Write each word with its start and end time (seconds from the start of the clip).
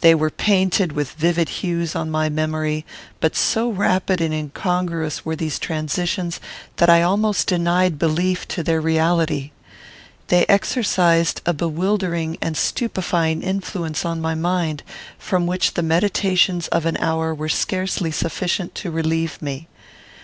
They 0.00 0.12
were 0.12 0.28
painted 0.30 0.90
with 0.90 1.12
vivid 1.12 1.48
hues 1.60 1.94
on 1.94 2.10
my 2.10 2.28
memory; 2.28 2.84
but 3.20 3.36
so 3.36 3.70
rapid 3.70 4.20
and 4.20 4.34
incongruous 4.34 5.24
were 5.24 5.36
these 5.36 5.56
transitions, 5.60 6.40
that 6.78 6.90
I 6.90 7.02
almost 7.02 7.46
denied 7.46 7.96
belief 7.96 8.48
to 8.48 8.64
their 8.64 8.80
reality. 8.80 9.52
They 10.26 10.44
exercised 10.46 11.42
a 11.46 11.52
bewildering 11.52 12.38
and 12.42 12.56
stupefying 12.56 13.40
influence 13.44 14.04
on 14.04 14.20
my 14.20 14.34
mind, 14.34 14.82
from 15.16 15.46
which 15.46 15.74
the 15.74 15.82
meditations 15.84 16.66
of 16.72 16.84
an 16.84 16.96
hour 16.96 17.32
were 17.32 17.48
scarcely 17.48 18.10
sufficient 18.10 18.74
to 18.74 18.90
relieve 18.90 19.40
me. 19.40 19.68